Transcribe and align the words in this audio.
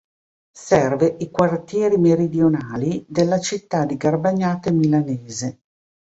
Serve 0.59 1.15
i 1.19 1.29
quartieri 1.29 1.95
meridionali 1.99 3.05
della 3.07 3.37
città 3.39 3.85
di 3.85 3.97
Garbagnate 3.97 4.71
Milanese. 4.71 5.59